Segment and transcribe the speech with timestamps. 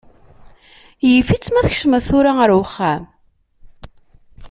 [1.09, 3.03] Yif-it ma tkecmeḍ tura ar wexxam.